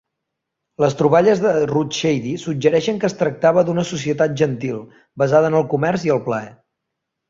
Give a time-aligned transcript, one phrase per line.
[0.83, 4.85] Les troballes de Ruth Shady suggereixen que es tractava d'una societat gentil,
[5.25, 6.55] basada en el comerç i el plaer.